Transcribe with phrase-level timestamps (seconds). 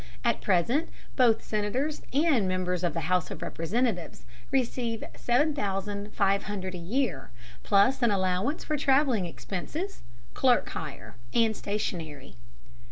[0.25, 7.29] At present both Senators and members of the House of Representatives receive $7500 a year,
[7.61, 10.01] plus an allowance for travelling expenses,
[10.33, 12.35] clerk hire, and stationery.